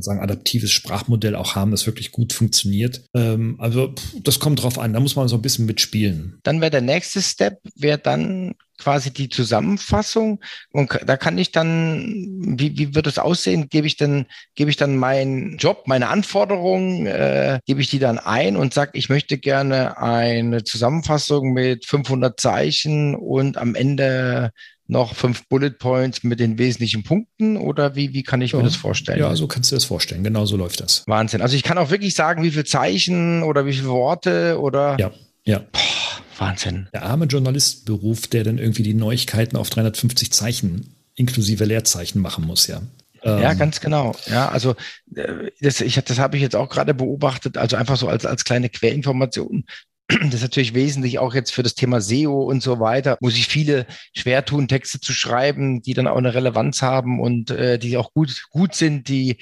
sagen, 0.00 0.20
adaptives 0.20 0.70
Sprachmodell 0.70 1.34
auch 1.34 1.56
haben, 1.56 1.72
das 1.72 1.86
wirklich 1.86 2.12
gut 2.12 2.32
funktioniert. 2.32 3.02
Ähm, 3.14 3.56
also 3.58 3.94
das 4.22 4.38
kommt 4.38 4.62
drauf 4.62 4.78
an, 4.78 4.92
da 4.92 5.00
muss 5.00 5.16
man 5.16 5.28
so 5.28 5.36
ein 5.36 5.42
bisschen 5.42 5.66
mitspielen. 5.66 6.38
Dann 6.44 6.60
wäre 6.60 6.70
der 6.70 6.82
nächste 6.82 7.20
Step, 7.20 7.60
wäre 7.74 7.98
dann 7.98 8.54
quasi 8.82 9.12
die 9.12 9.28
Zusammenfassung 9.28 10.40
und 10.72 10.98
da 11.06 11.16
kann 11.16 11.38
ich 11.38 11.52
dann, 11.52 12.56
wie, 12.58 12.76
wie 12.76 12.94
wird 12.94 13.06
es 13.06 13.18
aussehen? 13.18 13.68
Gebe 13.68 13.86
ich 13.86 13.96
dann, 13.96 14.26
gebe 14.54 14.70
ich 14.70 14.76
dann 14.76 14.96
meinen 14.96 15.56
Job, 15.58 15.84
meine 15.86 16.08
Anforderungen, 16.08 17.06
äh, 17.06 17.60
gebe 17.66 17.80
ich 17.80 17.88
die 17.88 17.98
dann 17.98 18.18
ein 18.18 18.56
und 18.56 18.74
sage, 18.74 18.92
ich 18.94 19.08
möchte 19.08 19.38
gerne 19.38 19.98
eine 19.98 20.64
Zusammenfassung 20.64 21.52
mit 21.52 21.86
500 21.86 22.40
Zeichen 22.40 23.14
und 23.14 23.56
am 23.56 23.74
Ende 23.74 24.50
noch 24.88 25.14
fünf 25.14 25.48
Bullet 25.48 25.70
Points 25.70 26.22
mit 26.22 26.40
den 26.40 26.58
wesentlichen 26.58 27.02
Punkten 27.02 27.56
oder 27.56 27.94
wie, 27.94 28.12
wie 28.12 28.22
kann 28.22 28.42
ich 28.42 28.52
ja. 28.52 28.58
mir 28.58 28.64
das 28.64 28.76
vorstellen? 28.76 29.18
Ja, 29.18 29.34
so 29.36 29.46
kannst 29.46 29.70
du 29.70 29.76
das 29.76 29.84
vorstellen. 29.84 30.24
Genau 30.24 30.44
so 30.44 30.56
läuft 30.56 30.80
das. 30.80 31.04
Wahnsinn. 31.06 31.40
Also 31.40 31.56
ich 31.56 31.62
kann 31.62 31.78
auch 31.78 31.90
wirklich 31.90 32.14
sagen, 32.14 32.42
wie 32.42 32.50
viele 32.50 32.64
Zeichen 32.64 33.42
oder 33.42 33.64
wie 33.64 33.72
viele 33.72 33.88
Worte 33.88 34.60
oder. 34.60 34.96
Ja, 34.98 35.12
ja. 35.44 35.60
Boah, 35.72 36.01
Wahnsinn. 36.38 36.88
Der 36.92 37.02
arme 37.04 37.26
Journalistenberuf, 37.26 38.26
der 38.26 38.44
dann 38.44 38.58
irgendwie 38.58 38.82
die 38.82 38.94
Neuigkeiten 38.94 39.56
auf 39.56 39.70
350 39.70 40.32
Zeichen 40.32 40.94
inklusive 41.14 41.64
Leerzeichen 41.64 42.20
machen 42.20 42.44
muss, 42.44 42.66
ja. 42.66 42.82
Ja, 43.24 43.52
ähm, 43.52 43.58
ganz 43.58 43.80
genau. 43.80 44.16
Ja, 44.26 44.48
also 44.48 44.74
äh, 45.14 45.50
das, 45.60 45.80
ich, 45.80 45.94
das 45.94 46.18
habe 46.18 46.36
ich 46.36 46.42
jetzt 46.42 46.56
auch 46.56 46.68
gerade 46.68 46.94
beobachtet, 46.94 47.56
also 47.56 47.76
einfach 47.76 47.96
so 47.96 48.08
als, 48.08 48.26
als 48.26 48.44
kleine 48.44 48.68
Querinformation. 48.68 49.64
Das 50.08 50.34
ist 50.34 50.42
natürlich 50.42 50.74
wesentlich 50.74 51.18
auch 51.18 51.32
jetzt 51.32 51.52
für 51.52 51.62
das 51.62 51.74
Thema 51.74 52.00
SEO 52.00 52.42
und 52.42 52.62
so 52.62 52.80
weiter, 52.80 53.16
muss 53.20 53.36
ich 53.36 53.46
viele 53.46 53.86
schwer 54.14 54.44
tun, 54.44 54.68
Texte 54.68 55.00
zu 55.00 55.12
schreiben, 55.12 55.80
die 55.80 55.94
dann 55.94 56.06
auch 56.06 56.16
eine 56.16 56.34
Relevanz 56.34 56.82
haben 56.82 57.20
und 57.20 57.50
äh, 57.50 57.78
die 57.78 57.96
auch 57.96 58.12
gut, 58.12 58.44
gut 58.50 58.74
sind, 58.74 59.08
die 59.08 59.38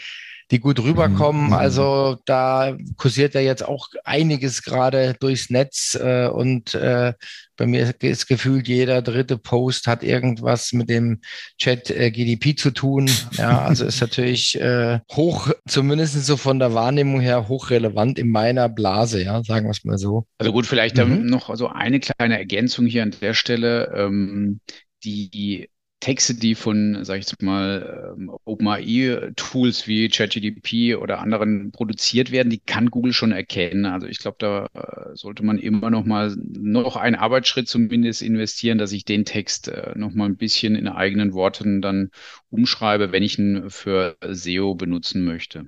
die 0.50 0.58
gut 0.58 0.80
rüberkommen. 0.80 1.48
Mhm. 1.48 1.52
Also 1.52 2.18
da 2.24 2.76
kursiert 2.96 3.34
ja 3.34 3.40
jetzt 3.40 3.64
auch 3.64 3.88
einiges 4.04 4.62
gerade 4.62 5.14
durchs 5.20 5.50
Netz 5.50 5.98
äh, 6.00 6.26
und 6.26 6.74
äh, 6.74 7.14
bei 7.56 7.66
mir 7.66 7.94
ist 8.00 8.26
gefühlt 8.26 8.68
jeder 8.68 9.02
dritte 9.02 9.36
Post 9.36 9.86
hat 9.86 10.02
irgendwas 10.02 10.72
mit 10.72 10.88
dem 10.88 11.20
Chat 11.58 11.90
äh, 11.90 12.10
GDP 12.10 12.54
zu 12.54 12.70
tun. 12.70 13.10
Ja, 13.32 13.66
also 13.66 13.84
ist 13.84 14.00
natürlich 14.00 14.58
äh, 14.60 15.00
hoch, 15.12 15.50
zumindest 15.68 16.24
so 16.24 16.38
von 16.38 16.58
der 16.58 16.72
Wahrnehmung 16.72 17.20
her 17.20 17.48
hochrelevant 17.48 18.18
in 18.18 18.30
meiner 18.30 18.68
Blase, 18.70 19.22
ja, 19.22 19.42
sagen 19.44 19.66
wir 19.66 19.72
es 19.72 19.84
mal 19.84 19.98
so. 19.98 20.26
Also 20.38 20.52
gut, 20.52 20.66
vielleicht 20.66 20.96
mhm. 20.96 21.26
noch 21.26 21.54
so 21.54 21.68
eine 21.68 22.00
kleine 22.00 22.38
Ergänzung 22.38 22.86
hier 22.86 23.02
an 23.02 23.14
der 23.20 23.34
Stelle. 23.34 23.92
Ähm, 23.94 24.60
die 25.04 25.68
Texte, 26.00 26.34
die 26.34 26.54
von, 26.54 27.04
sage 27.04 27.20
ich 27.20 27.30
jetzt 27.30 27.42
mal, 27.42 28.14
ähm, 28.16 28.30
OpenAI-Tools 28.44 29.86
wie 29.86 30.08
ChatGDP 30.08 30.96
oder 30.96 31.20
anderen 31.20 31.72
produziert 31.72 32.32
werden, 32.32 32.48
die 32.48 32.58
kann 32.58 32.90
Google 32.90 33.12
schon 33.12 33.32
erkennen. 33.32 33.84
Also 33.84 34.06
ich 34.06 34.18
glaube, 34.18 34.36
da 34.40 34.66
äh, 34.74 35.14
sollte 35.14 35.44
man 35.44 35.58
immer 35.58 35.90
noch 35.90 36.04
mal 36.06 36.34
noch 36.36 36.96
einen 36.96 37.16
Arbeitsschritt 37.16 37.68
zumindest 37.68 38.22
investieren, 38.22 38.78
dass 38.78 38.92
ich 38.92 39.04
den 39.04 39.26
Text 39.26 39.68
äh, 39.68 39.92
noch 39.94 40.12
mal 40.12 40.24
ein 40.24 40.36
bisschen 40.36 40.74
in 40.74 40.88
eigenen 40.88 41.34
Worten 41.34 41.82
dann 41.82 42.10
umschreibe, 42.50 43.12
wenn 43.12 43.22
ich 43.22 43.38
ihn 43.38 43.68
für 43.68 44.16
SEO 44.26 44.74
benutzen 44.74 45.24
möchte. 45.24 45.66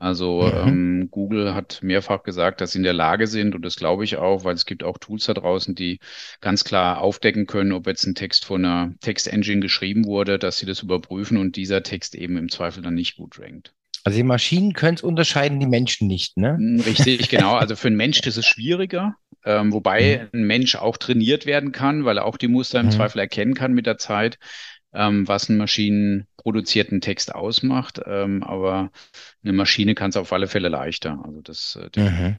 Also 0.00 0.42
mhm. 0.42 0.68
ähm, 0.68 1.08
Google 1.10 1.54
hat 1.54 1.80
mehrfach 1.82 2.22
gesagt, 2.22 2.62
dass 2.62 2.72
sie 2.72 2.78
in 2.78 2.84
der 2.84 2.94
Lage 2.94 3.26
sind, 3.26 3.54
und 3.54 3.62
das 3.62 3.76
glaube 3.76 4.02
ich 4.02 4.16
auch, 4.16 4.44
weil 4.44 4.54
es 4.54 4.64
gibt 4.64 4.82
auch 4.82 4.96
Tools 4.96 5.26
da 5.26 5.34
draußen, 5.34 5.74
die 5.74 6.00
ganz 6.40 6.64
klar 6.64 7.02
aufdecken 7.02 7.46
können, 7.46 7.72
ob 7.72 7.86
jetzt 7.86 8.06
ein 8.06 8.14
Text 8.14 8.46
von 8.46 8.64
einer 8.64 8.94
Textengine 9.00 9.60
geschrieben 9.60 10.06
wurde, 10.06 10.38
dass 10.38 10.56
sie 10.56 10.64
das 10.64 10.82
überprüfen 10.82 11.36
und 11.36 11.54
dieser 11.54 11.82
Text 11.82 12.14
eben 12.14 12.38
im 12.38 12.48
Zweifel 12.48 12.82
dann 12.82 12.94
nicht 12.94 13.16
gut 13.16 13.38
rankt. 13.38 13.74
Also 14.02 14.16
die 14.16 14.24
Maschinen 14.24 14.72
können 14.72 14.94
es 14.94 15.02
unterscheiden, 15.02 15.60
die 15.60 15.66
Menschen 15.66 16.08
nicht, 16.08 16.38
ne? 16.38 16.56
Hm, 16.56 16.80
richtig, 16.80 17.28
genau. 17.28 17.56
Also 17.56 17.76
für 17.76 17.88
einen 17.88 17.98
Mensch 17.98 18.20
ist 18.20 18.38
es 18.38 18.46
schwieriger, 18.46 19.16
ähm, 19.44 19.70
wobei 19.70 20.28
mhm. 20.32 20.40
ein 20.40 20.46
Mensch 20.46 20.76
auch 20.76 20.96
trainiert 20.96 21.44
werden 21.44 21.72
kann, 21.72 22.06
weil 22.06 22.16
er 22.16 22.24
auch 22.24 22.38
die 22.38 22.48
Muster 22.48 22.80
im 22.80 22.86
mhm. 22.86 22.92
Zweifel 22.92 23.18
erkennen 23.18 23.52
kann 23.52 23.74
mit 23.74 23.84
der 23.84 23.98
Zeit 23.98 24.38
ähm, 24.92 25.26
was 25.28 25.48
einen 25.48 25.58
maschinenproduzierten 25.58 27.00
Text 27.00 27.34
ausmacht. 27.34 28.00
Ähm, 28.04 28.42
aber 28.42 28.90
eine 29.42 29.52
Maschine 29.52 29.94
kann 29.94 30.10
es 30.10 30.16
auf 30.16 30.32
alle 30.32 30.48
Fälle 30.48 30.68
leichter. 30.68 31.22
Also 31.24 31.40
das, 31.42 31.78
äh, 31.96 32.00
mhm. 32.00 32.36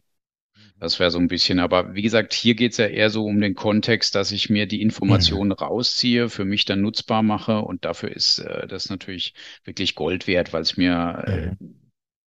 das 0.79 0.99
wäre 0.99 1.11
so 1.11 1.19
ein 1.19 1.27
bisschen. 1.27 1.59
Aber 1.59 1.93
wie 1.93 2.01
gesagt, 2.01 2.33
hier 2.33 2.55
geht 2.55 2.71
es 2.73 2.77
ja 2.77 2.87
eher 2.87 3.09
so 3.09 3.25
um 3.25 3.39
den 3.39 3.55
Kontext, 3.55 4.15
dass 4.15 4.31
ich 4.31 4.49
mir 4.49 4.67
die 4.67 4.81
Informationen 4.81 5.49
mhm. 5.49 5.63
rausziehe, 5.63 6.29
für 6.29 6.45
mich 6.45 6.65
dann 6.65 6.81
nutzbar 6.81 7.23
mache. 7.23 7.59
Und 7.59 7.85
dafür 7.85 8.11
ist 8.11 8.39
äh, 8.39 8.67
das 8.67 8.89
natürlich 8.89 9.33
wirklich 9.63 9.95
Gold 9.95 10.27
wert, 10.27 10.53
weil 10.53 10.61
es 10.61 10.77
mir 10.77 11.23
äh, 11.25 11.63
mhm. 11.63 11.77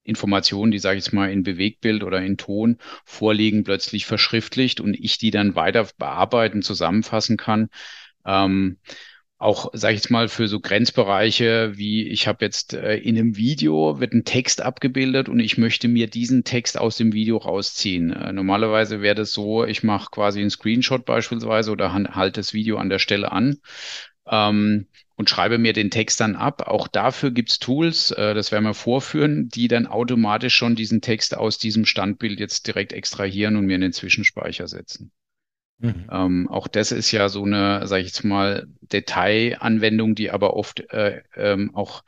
Informationen, 0.03 0.71
die, 0.71 0.79
sage 0.79 0.97
ich 0.97 1.05
jetzt 1.05 1.13
mal, 1.13 1.31
in 1.31 1.43
Bewegbild 1.43 2.03
oder 2.03 2.21
in 2.21 2.37
Ton 2.37 2.77
vorliegen, 3.05 3.63
plötzlich 3.63 4.05
verschriftlicht 4.05 4.79
und 4.79 4.95
ich 4.95 5.19
die 5.19 5.31
dann 5.31 5.55
weiter 5.55 5.87
bearbeiten, 5.97 6.63
zusammenfassen 6.63 7.37
kann. 7.37 7.69
Ähm, 8.25 8.77
auch, 9.41 9.71
sage 9.74 9.95
ich 9.95 10.01
jetzt 10.01 10.12
mal, 10.12 10.27
für 10.27 10.48
so 10.48 10.60
Grenzbereiche 10.60 11.71
wie 11.75 12.07
ich 12.07 12.27
habe 12.27 12.45
jetzt 12.45 12.74
äh, 12.74 12.98
in 12.98 13.17
einem 13.17 13.36
Video 13.36 14.00
wird 14.00 14.13
ein 14.13 14.24
Text 14.24 14.62
abgebildet 14.62 15.29
und 15.29 15.39
ich 15.39 15.57
möchte 15.57 15.88
mir 15.88 16.07
diesen 16.07 16.43
Text 16.43 16.77
aus 16.77 16.98
dem 16.98 17.12
Video 17.12 17.38
rausziehen. 17.38 18.12
Äh, 18.12 18.33
normalerweise 18.33 19.01
wäre 19.01 19.15
das 19.15 19.33
so, 19.33 19.65
ich 19.65 19.81
mache 19.83 20.12
quasi 20.12 20.41
einen 20.41 20.51
Screenshot 20.51 21.05
beispielsweise 21.05 21.71
oder 21.71 21.91
halte 21.93 22.39
das 22.39 22.53
Video 22.53 22.77
an 22.77 22.89
der 22.89 23.00
Stelle 23.00 23.31
an. 23.31 23.57
Ähm, 24.29 24.88
und 25.15 25.29
schreibe 25.29 25.60
mir 25.60 25.74
den 25.74 25.91
Text 25.91 26.19
dann 26.19 26.36
ab. 26.36 26.67
Auch 26.67 26.88
dafür 26.88 27.29
gibt's 27.29 27.60
Tools, 27.60 28.12
äh, 28.12 28.33
das 28.33 28.51
werden 28.51 28.63
wir 28.63 28.74
vorführen, 28.74 29.50
die 29.50 29.67
dann 29.67 29.86
automatisch 29.88 30.55
schon 30.55 30.75
diesen 30.75 31.01
Text 31.01 31.38
aus 31.38 31.57
diesem 31.57 31.86
Standbild 31.86 32.39
jetzt 32.39 32.65
direkt 32.67 32.93
extrahieren 32.93 33.55
und 33.55 33.65
mir 33.65 33.75
in 33.75 33.81
den 33.81 33.93
Zwischenspeicher 33.93 34.67
setzen. 34.67 35.12
Mhm. 35.81 36.07
Ähm, 36.11 36.50
auch 36.50 36.67
das 36.67 36.91
ist 36.91 37.11
ja 37.11 37.27
so 37.29 37.43
eine, 37.43 37.88
sage 37.88 38.01
ich 38.01 38.07
jetzt 38.07 38.23
mal, 38.23 38.67
Detailanwendung, 38.81 40.15
die 40.15 40.31
aber 40.31 40.55
oft 40.55 40.79
äh, 40.91 41.21
ähm, 41.35 41.75
auch 41.75 42.03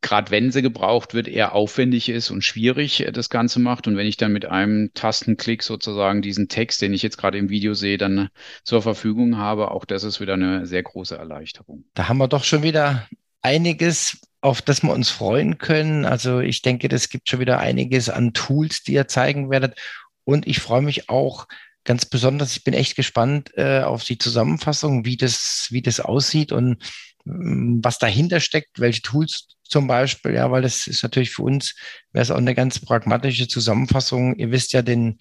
gerade 0.00 0.30
wenn 0.30 0.50
sie 0.50 0.62
gebraucht 0.62 1.14
wird, 1.14 1.28
eher 1.28 1.54
aufwendig 1.54 2.08
ist 2.08 2.30
und 2.30 2.42
schwierig 2.42 3.06
äh, 3.06 3.12
das 3.12 3.30
Ganze 3.30 3.60
macht. 3.60 3.86
Und 3.86 3.96
wenn 3.96 4.06
ich 4.06 4.16
dann 4.16 4.32
mit 4.32 4.46
einem 4.46 4.92
Tastenklick 4.94 5.62
sozusagen 5.62 6.22
diesen 6.22 6.48
Text, 6.48 6.80
den 6.82 6.94
ich 6.94 7.02
jetzt 7.02 7.18
gerade 7.18 7.38
im 7.38 7.50
Video 7.50 7.74
sehe, 7.74 7.98
dann 7.98 8.28
zur 8.64 8.82
Verfügung 8.82 9.36
habe, 9.36 9.70
auch 9.70 9.84
das 9.84 10.04
ist 10.04 10.20
wieder 10.20 10.34
eine 10.34 10.66
sehr 10.66 10.82
große 10.82 11.16
Erleichterung. 11.16 11.84
Da 11.94 12.08
haben 12.08 12.18
wir 12.18 12.28
doch 12.28 12.44
schon 12.44 12.62
wieder 12.62 13.08
einiges, 13.42 14.20
auf 14.40 14.62
das 14.62 14.82
wir 14.82 14.92
uns 14.92 15.10
freuen 15.10 15.58
können. 15.58 16.06
Also 16.06 16.40
ich 16.40 16.62
denke, 16.62 16.88
das 16.88 17.08
gibt 17.08 17.28
schon 17.28 17.40
wieder 17.40 17.58
einiges 17.58 18.08
an 18.08 18.32
Tools, 18.32 18.82
die 18.82 18.94
ihr 18.94 19.08
zeigen 19.08 19.50
werdet. 19.50 19.78
Und 20.24 20.46
ich 20.46 20.60
freue 20.60 20.82
mich 20.82 21.08
auch, 21.08 21.46
ganz 21.84 22.04
besonders, 22.06 22.56
ich 22.56 22.64
bin 22.64 22.74
echt 22.74 22.96
gespannt 22.96 23.50
äh, 23.56 23.80
auf 23.80 24.04
die 24.04 24.18
Zusammenfassung, 24.18 25.04
wie 25.04 25.16
das, 25.16 25.68
wie 25.70 25.82
das 25.82 26.00
aussieht 26.00 26.52
und 26.52 26.82
ähm, 27.26 27.80
was 27.82 27.98
dahinter 27.98 28.40
steckt, 28.40 28.80
welche 28.80 29.02
Tools 29.02 29.48
zum 29.64 29.86
Beispiel, 29.86 30.32
ja, 30.34 30.50
weil 30.50 30.62
das 30.62 30.86
ist 30.86 31.02
natürlich 31.02 31.30
für 31.30 31.42
uns, 31.42 31.74
wäre 32.12 32.22
es 32.22 32.30
auch 32.30 32.36
eine 32.36 32.54
ganz 32.54 32.80
pragmatische 32.80 33.48
Zusammenfassung. 33.48 34.36
Ihr 34.36 34.50
wisst 34.50 34.72
ja, 34.72 34.82
den 34.82 35.18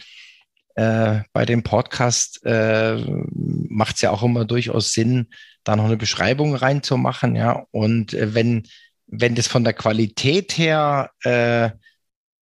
äh, 0.76 1.22
bei 1.34 1.46
dem 1.46 1.64
Podcast 1.64 2.44
äh, 2.46 2.96
macht 2.98 3.96
es 3.96 4.02
ja 4.02 4.12
auch 4.12 4.24
immer 4.24 4.46
durchaus 4.46 4.92
Sinn, 4.92 5.28
da 5.64 5.76
noch 5.76 5.86
eine 5.86 5.98
Beschreibung 5.98 6.56
reinzumachen, 6.56 7.36
ja. 7.36 7.66
Und 7.72 8.14
äh, 8.14 8.34
wenn, 8.34 8.64
wenn 9.08 9.36
das 9.36 9.48
von 9.48 9.64
der 9.64 9.74
Qualität 9.74 10.58
her 10.58 11.12
äh, 11.24 11.72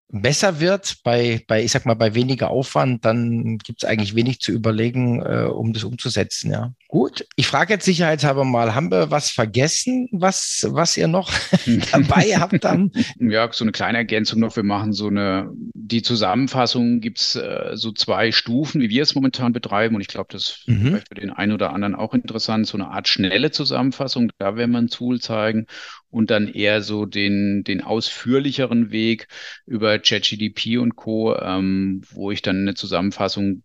besser 0.09 0.59
wird, 0.59 0.97
bei, 1.03 1.43
bei, 1.47 1.63
ich 1.63 1.71
sag 1.71 1.85
mal, 1.85 1.95
bei 1.95 2.15
weniger 2.15 2.49
Aufwand, 2.49 3.03
dann 3.05 3.57
gibt 3.57 3.83
es 3.83 3.89
eigentlich 3.89 4.15
wenig 4.15 4.39
zu 4.39 4.51
überlegen, 4.51 5.21
äh, 5.21 5.45
um 5.45 5.73
das 5.73 5.83
umzusetzen, 5.83 6.51
ja. 6.51 6.73
Gut, 6.89 7.25
ich 7.35 7.47
frage 7.47 7.73
jetzt 7.73 7.85
sicherheitshalber 7.85 8.45
mal, 8.45 8.73
haben 8.73 8.91
wir 8.91 9.11
was 9.11 9.29
vergessen, 9.29 10.07
was, 10.11 10.65
was 10.69 10.95
ihr 10.95 11.09
noch 11.09 11.31
dabei 11.91 12.23
habt 12.39 12.63
dann? 12.63 12.91
Ja, 13.19 13.49
so 13.51 13.65
eine 13.65 13.73
kleine 13.73 13.97
Ergänzung 13.97 14.39
noch. 14.39 14.55
Wir 14.55 14.63
machen 14.63 14.93
so 14.93 15.07
eine, 15.07 15.49
die 15.73 16.01
Zusammenfassung 16.01 17.01
gibt's 17.01 17.35
äh, 17.35 17.71
so 17.73 17.91
zwei 17.91 18.31
Stufen, 18.31 18.79
wie 18.79 18.89
wir 18.89 19.03
es 19.03 19.15
momentan 19.15 19.51
betreiben. 19.51 19.95
Und 19.95 20.01
ich 20.01 20.07
glaube, 20.07 20.29
das 20.31 20.43
ist 20.43 20.67
mhm. 20.67 20.87
vielleicht 20.87 21.09
für 21.09 21.15
den 21.15 21.31
einen 21.31 21.51
oder 21.51 21.73
anderen 21.73 21.93
auch 21.93 22.13
interessant. 22.13 22.67
So 22.67 22.77
eine 22.77 22.87
Art 22.87 23.09
schnelle 23.09 23.51
Zusammenfassung, 23.51 24.31
da 24.37 24.55
werden 24.55 24.71
wir 24.71 24.79
ein 24.79 24.87
Tool 24.87 25.19
zeigen 25.19 25.67
und 26.09 26.31
dann 26.31 26.47
eher 26.47 26.81
so 26.81 27.05
den, 27.05 27.63
den 27.65 27.81
ausführlicheren 27.81 28.91
Weg 28.91 29.27
über 29.65 29.99
ChatGDP 29.99 30.77
und 30.77 30.95
Co., 30.95 31.35
ähm, 31.35 32.01
wo 32.11 32.31
ich 32.31 32.41
dann 32.41 32.61
eine 32.61 32.75
Zusammenfassung 32.75 33.63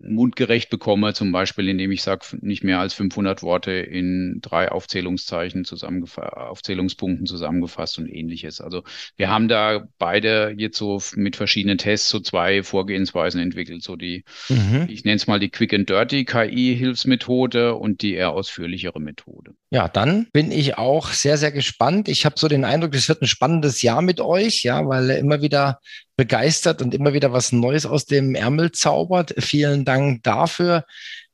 mundgerecht 0.00 0.70
bekomme, 0.70 1.14
zum 1.14 1.32
Beispiel 1.32 1.68
indem 1.68 1.92
ich 1.92 2.02
sage, 2.02 2.26
nicht 2.40 2.64
mehr 2.64 2.80
als 2.80 2.94
500 2.94 3.42
Worte 3.42 3.72
in 3.72 4.38
drei 4.40 4.70
Aufzählungszeichen 4.70 5.64
zusammengefasst, 5.64 6.32
Aufzählungspunkten 6.32 7.26
zusammengefasst 7.26 7.98
und 7.98 8.08
ähnliches. 8.08 8.60
Also 8.60 8.82
wir 9.16 9.30
haben 9.30 9.48
da 9.48 9.86
beide 9.98 10.54
jetzt 10.56 10.78
so 10.78 11.00
mit 11.14 11.36
verschiedenen 11.36 11.78
Tests 11.78 12.08
so 12.08 12.20
zwei 12.20 12.62
Vorgehensweisen 12.62 13.40
entwickelt, 13.40 13.82
so 13.82 13.96
die, 13.96 14.24
mhm. 14.48 14.86
ich 14.88 15.04
nenne 15.04 15.16
es 15.16 15.26
mal 15.26 15.40
die 15.40 15.50
Quick 15.50 15.74
and 15.74 15.88
Dirty 15.88 16.24
KI-Hilfsmethode 16.24 17.74
und 17.74 18.02
die 18.02 18.14
eher 18.14 18.30
ausführlichere 18.30 19.00
Methode. 19.00 19.54
Ja, 19.70 19.88
dann 19.88 20.28
bin 20.32 20.52
ich 20.52 20.78
auch 20.78 21.08
sehr, 21.08 21.36
sehr 21.36 21.50
gespannt. 21.50 22.08
Ich 22.08 22.24
habe 22.24 22.38
so 22.38 22.48
den 22.48 22.64
Eindruck, 22.64 22.94
es 22.94 23.08
wird 23.08 23.22
ein 23.22 23.26
spannendes 23.26 23.82
Jahr 23.82 24.02
mit 24.02 24.20
euch, 24.20 24.62
ja, 24.62 24.86
weil 24.86 25.10
immer 25.10 25.42
wieder 25.42 25.80
begeistert 26.16 26.80
und 26.80 26.94
immer 26.94 27.12
wieder 27.12 27.32
was 27.32 27.50
Neues 27.50 27.86
aus 27.86 28.06
dem 28.06 28.34
Ärmel 28.34 28.70
zaubert. 28.70 29.34
Vielen 29.38 29.73
Dank 29.82 30.22
dafür. 30.22 30.84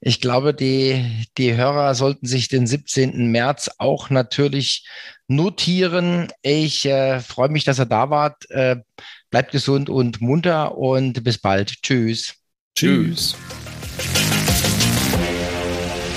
Ich 0.01 0.21
glaube, 0.21 0.55
die, 0.55 1.27
die 1.37 1.55
Hörer 1.55 1.95
sollten 1.95 2.27
sich 2.27 2.49
den 2.49 2.67
17. 2.67 3.31
März 3.31 3.71
auch 3.79 4.09
natürlich 4.09 4.87
notieren. 5.29 6.29
Ich 6.43 6.87
äh, 6.87 7.21
freue 7.21 7.51
mich, 7.51 7.65
dass 7.65 7.79
ihr 7.79 7.87
da 7.87 8.09
wart. 8.09 8.49
Äh, 8.51 8.77
bleibt 9.31 9.53
gesund 9.53 9.91
und 9.91 10.21
munter 10.21 10.79
und 10.79 11.23
bis 11.23 11.39
bald. 11.39 11.83
Tschüss. 11.83 12.35
Tschüss. 12.75 13.37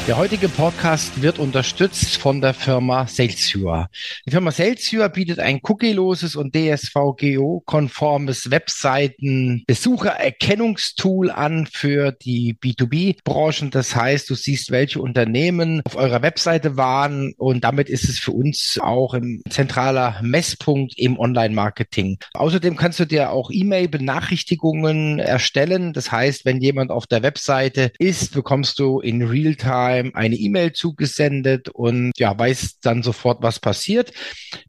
Der 0.05 0.17
heutige 0.17 0.49
Podcast 0.49 1.21
wird 1.21 1.39
unterstützt 1.39 2.17
von 2.17 2.41
der 2.41 2.53
Firma 2.53 3.07
Salesviewer. 3.07 3.87
Die 4.25 4.31
Firma 4.31 4.51
Salesviewer 4.51 5.07
bietet 5.07 5.39
ein 5.39 5.61
cookieloses 5.63 6.35
und 6.35 6.53
DSVGO-konformes 6.53 8.51
Webseiten-Besuchererkennungstool 8.51 11.31
an 11.31 11.69
für 11.71 12.11
die 12.11 12.57
B2B-Branchen. 12.61 13.71
Das 13.71 13.95
heißt, 13.95 14.29
du 14.29 14.35
siehst, 14.35 14.71
welche 14.71 14.99
Unternehmen 14.99 15.81
auf 15.85 15.95
eurer 15.95 16.21
Webseite 16.21 16.75
waren 16.75 17.33
und 17.37 17.63
damit 17.63 17.87
ist 17.87 18.09
es 18.09 18.19
für 18.19 18.33
uns 18.33 18.77
auch 18.81 19.13
ein 19.13 19.41
zentraler 19.49 20.19
Messpunkt 20.21 20.99
im 20.99 21.17
Online-Marketing. 21.17 22.17
Außerdem 22.33 22.75
kannst 22.75 22.99
du 22.99 23.05
dir 23.05 23.31
auch 23.31 23.49
E-Mail-Benachrichtigungen 23.49 25.19
erstellen. 25.19 25.93
Das 25.93 26.11
heißt, 26.11 26.43
wenn 26.43 26.59
jemand 26.59 26.91
auf 26.91 27.07
der 27.07 27.23
Webseite 27.23 27.93
ist, 27.99 28.33
bekommst 28.33 28.79
du 28.79 28.99
in 28.99 29.21
Realtime 29.21 29.92
Realtime 29.93 30.15
eine 30.15 30.35
E-Mail 30.35 30.73
zugesendet 30.73 31.69
und 31.69 32.11
ja, 32.17 32.37
weiß 32.37 32.79
dann 32.81 33.03
sofort, 33.03 33.41
was 33.41 33.59
passiert. 33.59 34.11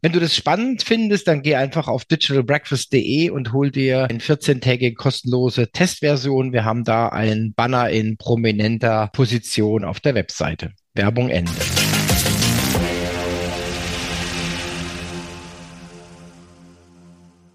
Wenn 0.03 0.13
du 0.13 0.21
das 0.21 0.35
spannend 0.35 0.83
findest, 0.83 1.29
dann 1.29 1.43
geh 1.43 1.57
einfach 1.57 1.89
auf 1.89 2.05
digitalbreakfast.de 2.05 3.31
und 3.31 3.53
hol 3.53 3.71
dir 3.71 4.05
eine 4.11 4.19
14-tägige 4.19 4.95
kostenlose 4.95 5.71
Testversion. 5.71 6.53
Wir 6.53 6.65
haben 6.65 6.85
da 6.85 7.09
einen 7.09 7.55
Banner 7.55 7.91
in 7.91 8.17
prominenter 8.17 9.11
Position 9.13 9.85
auf 9.85 10.01
der 10.01 10.15
Webseite. 10.15 10.73
Werbung 10.95 11.29
Ende. 11.29 11.51